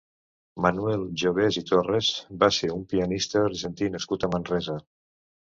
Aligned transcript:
Manuel 0.65 1.03
Jovés 1.23 1.59
i 1.61 1.63
Torres 1.67 2.09
va 2.45 2.51
ser 2.57 2.71
un 2.79 2.83
pianista 2.95 3.45
argentí 3.51 3.91
nascut 3.97 4.27
a 4.29 4.35
Manresa. 4.37 4.81